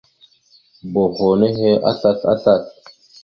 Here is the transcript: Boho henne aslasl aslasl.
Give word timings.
Boho 0.93 1.27
henne 1.39 1.71
aslasl 1.91 2.25
aslasl. 2.33 2.69